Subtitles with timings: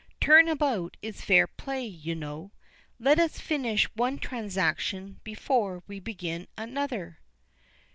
[0.19, 2.53] Turn about is fair play, you know.
[2.99, 7.19] Let us finish one transaction before we begin another."